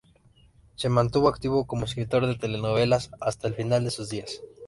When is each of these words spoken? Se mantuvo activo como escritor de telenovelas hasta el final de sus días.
Se 0.73 0.89
mantuvo 0.89 1.27
activo 1.29 1.67
como 1.67 1.85
escritor 1.85 2.25
de 2.25 2.33
telenovelas 2.33 3.11
hasta 3.21 3.47
el 3.49 3.53
final 3.53 3.83
de 3.83 3.91
sus 3.91 4.09
días. 4.09 4.41